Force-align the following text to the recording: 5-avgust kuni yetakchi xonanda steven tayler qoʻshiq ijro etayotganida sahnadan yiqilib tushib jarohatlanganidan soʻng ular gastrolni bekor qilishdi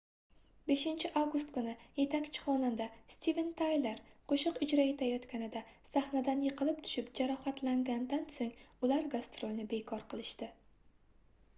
5-avgust 0.69 1.51
kuni 1.57 1.73
yetakchi 1.97 2.39
xonanda 2.45 2.87
steven 3.15 3.51
tayler 3.59 3.99
qoʻshiq 4.31 4.57
ijro 4.67 4.85
etayotganida 4.93 5.63
sahnadan 5.91 6.41
yiqilib 6.47 6.81
tushib 6.87 7.13
jarohatlanganidan 7.21 8.27
soʻng 8.39 8.57
ular 8.89 9.07
gastrolni 9.19 9.69
bekor 9.77 10.03
qilishdi 10.15 10.51